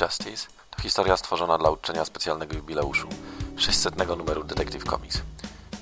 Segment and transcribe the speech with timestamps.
[0.00, 3.08] Justice to historia stworzona dla uczczenia specjalnego jubileuszu
[3.56, 5.22] 600 numeru Detective Comics.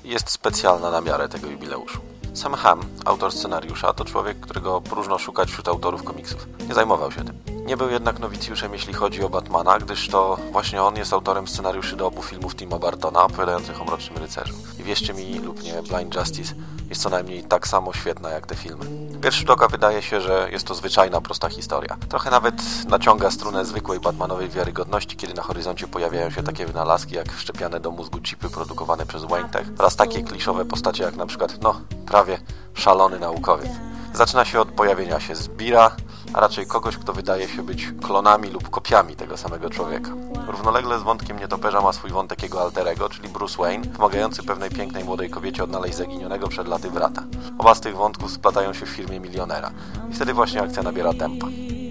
[0.04, 2.00] Jest specjalna na miarę tego jubileuszu.
[2.34, 6.46] Sam Ham, autor scenariusza, to człowiek, którego próżno szukać wśród autorów komiksów.
[6.68, 7.38] Nie zajmował się tym.
[7.66, 11.96] Nie był jednak nowicjuszem, jeśli chodzi o Batmana, gdyż to właśnie on jest autorem scenariuszy
[11.96, 14.54] do obu filmów Tima Bartona opowiadających o Mrocznym Rycerzu.
[14.80, 16.54] I wierzcie mi lub nie, Blind Justice
[16.92, 18.84] jest co najmniej tak samo świetna jak te filmy.
[19.22, 21.96] Pierwszy rzut oka wydaje się, że jest to zwyczajna, prosta historia.
[22.08, 22.54] Trochę nawet
[22.88, 27.90] naciąga strunę zwykłej Batmanowej wiarygodności, kiedy na horyzoncie pojawiają się takie wynalazki jak wszczepiane do
[27.90, 29.48] mózgu chipy produkowane przez Wayne
[29.78, 32.38] oraz takie kliszowe postacie jak na przykład, no, prawie
[32.74, 33.70] szalony naukowiec.
[34.14, 35.96] Zaczyna się od pojawienia się Zbira,
[36.32, 40.10] a raczej kogoś, kto wydaje się być klonami lub kopiami tego samego człowieka.
[40.46, 45.04] Równolegle z wątkiem nietoperza ma swój wątek jego alterego, czyli Bruce Wayne, pomagający pewnej pięknej
[45.04, 47.24] młodej kobiecie odnaleźć zaginionego przed laty brata.
[47.58, 49.70] Oba z tych wątków splatają się w firmie milionera.
[50.10, 51.46] I wtedy właśnie akcja nabiera tempa.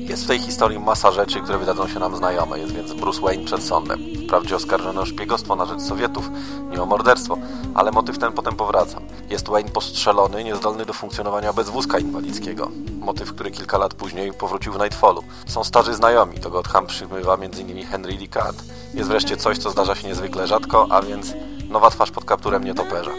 [0.10, 2.60] Jest w tej historii masa rzeczy, które wydadzą się nam znajome.
[2.60, 4.00] Jest więc Bruce Wayne przed sądem.
[4.26, 6.30] Wprawdzie oskarżony o szpiegostwo na rzecz Sowietów,
[6.72, 7.38] nie o morderstwo,
[7.74, 9.02] ale motyw ten potem powraca.
[9.30, 12.72] Jest Wayne postrzelony, niezdolny do funkcjonowania bez wózka inwalidzkiego.
[13.00, 15.24] Motyw, który kilka lat później powrócił w Nightfallu.
[15.48, 17.86] Są starzy znajomi, to go od Ham przybywa m.in.
[17.86, 18.56] Henry Lee Cat.
[18.94, 21.34] Jest wreszcie coś, co zdarza się niezwykle rzadko, a więc
[21.70, 23.12] nowa twarz pod kapturem nietoperza.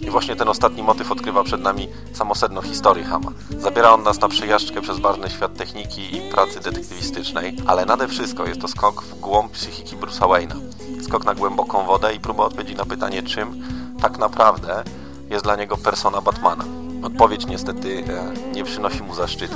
[0.00, 3.32] I właśnie ten ostatni motyw odkrywa przed nami samo sedno historii Hama.
[3.58, 8.46] Zabiera on nas na przejażdżkę przez ważny świat techniki i pracy detektywistycznej, ale nade wszystko
[8.46, 10.56] jest to skok w głąb psychiki Bruce'a Wayne'a.
[11.02, 13.62] Skok na głęboką wodę i próba odpowiedzi na pytanie, czym
[14.02, 14.84] tak naprawdę
[15.30, 16.64] jest dla niego persona Batmana.
[17.02, 19.54] Odpowiedź niestety e, nie przynosi mu zaszczytu.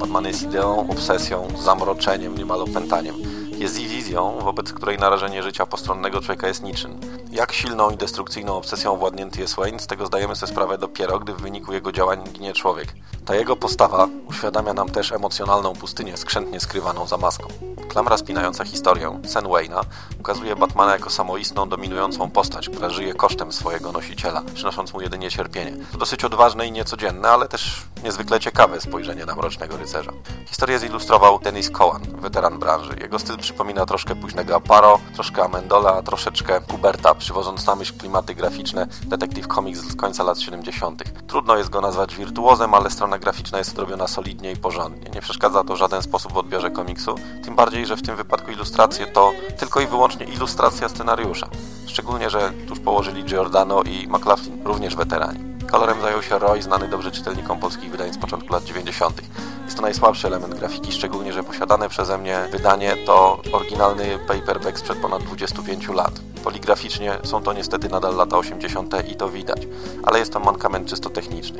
[0.00, 3.14] Batman jest ideą, obsesją, zamroczeniem, niemal opętaniem
[3.58, 7.00] jest wizją, wobec której narażenie życia postronnego człowieka jest niczym.
[7.32, 11.32] Jak silną i destrukcyjną obsesją władnięty jest Wayne, z tego zdajemy sobie sprawę dopiero, gdy
[11.32, 12.88] w wyniku jego działań ginie człowiek.
[13.24, 17.48] Ta jego postawa uświadamia nam też emocjonalną pustynię skrzętnie skrywaną za maską.
[17.88, 19.84] Klamra spinająca historię, sen Wayne'a,
[20.20, 25.76] ukazuje Batmana jako samoistną, dominującą postać, która żyje kosztem swojego nosiciela, przynosząc mu jedynie cierpienie.
[25.92, 30.12] To dosyć odważne i niecodzienne, ale też niezwykle ciekawe spojrzenie na Mrocznego Rycerza.
[30.46, 32.96] Historię zilustrował Dennis Cowan, weteran branży.
[33.00, 38.86] Jego styl przypomina troszkę późnego Aparo, troszkę Amendola, troszeczkę Kuberta, przywodząc na myśl klimaty graficzne
[39.02, 41.02] Detective Comics z końca lat 70.
[41.26, 45.10] Trudno jest go nazwać wirtuozem, ale strona graficzna jest zrobiona solidnie i porządnie.
[45.14, 47.14] Nie przeszkadza to w żaden sposób w odbiorze komiksu,
[47.44, 51.48] tym bardziej, że w tym wypadku ilustracje to tylko i wyłącznie ilustracja scenariusza.
[51.86, 55.54] Szczególnie, że tuż położyli Giordano i McLaughlin, również weterani.
[55.70, 59.22] Kolorem zajął się Roy, znany dobrze czytelnikom polskich wydań z początku lat 90.
[59.64, 64.98] Jest to najsłabszy element grafiki, szczególnie, że posiadane przeze mnie wydanie to oryginalny paperback sprzed
[64.98, 66.20] ponad 25 lat.
[66.44, 69.08] Poligraficznie są to niestety nadal lata 80.
[69.08, 69.68] i to widać,
[70.02, 71.58] ale jest to mankament czysto techniczny.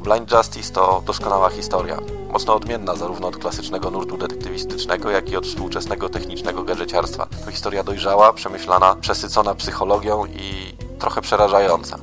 [0.00, 1.96] Blind Justice to doskonała historia,
[2.32, 7.26] mocno odmienna zarówno od klasycznego nurtu detektywistycznego, jak i od współczesnego technicznego gadżeciarstwa.
[7.44, 11.98] To historia dojrzała, przemyślana, przesycona psychologią i trochę przerażająca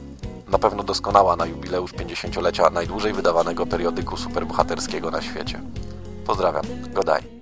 [0.47, 5.61] na pewno doskonała na jubileusz 50-lecia najdłużej wydawanego periodyku superbohaterskiego na świecie.
[6.25, 7.36] Pozdrawiam, godaj.